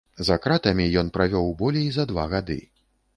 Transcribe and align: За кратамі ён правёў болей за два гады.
За 0.27 0.35
кратамі 0.45 0.87
ён 1.01 1.11
правёў 1.17 1.51
болей 1.61 1.85
за 1.99 2.07
два 2.13 2.25
гады. 2.33 2.59